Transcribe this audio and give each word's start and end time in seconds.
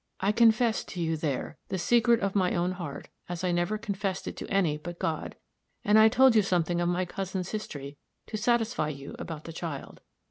I 0.19 0.31
confessed 0.31 0.87
to 0.87 0.99
you, 0.99 1.15
there, 1.15 1.59
the 1.67 1.77
secret 1.77 2.21
of 2.21 2.33
my 2.33 2.55
own 2.55 2.71
heart, 2.71 3.09
as 3.29 3.43
I 3.43 3.51
never 3.51 3.77
confessed 3.77 4.27
it 4.27 4.35
to 4.37 4.49
any 4.49 4.75
but 4.75 4.97
God, 4.97 5.35
and 5.85 5.99
I 5.99 6.07
told 6.09 6.35
you 6.35 6.41
something 6.41 6.81
of 6.81 6.89
my 6.89 7.05
cousin's 7.05 7.51
history 7.51 7.97
to 8.25 8.35
satisfy 8.35 8.89
you 8.89 9.15
about 9.19 9.43
the 9.43 9.53
child. 9.53 10.01